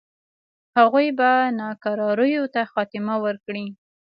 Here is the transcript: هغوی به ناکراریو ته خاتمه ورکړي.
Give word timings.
هغوی 0.77 1.07
به 1.17 1.29
ناکراریو 1.59 2.43
ته 2.53 2.61
خاتمه 2.73 3.15
ورکړي. 3.25 3.65